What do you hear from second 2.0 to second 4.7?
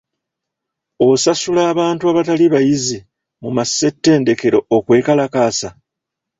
abatali bayizi mu massetendekero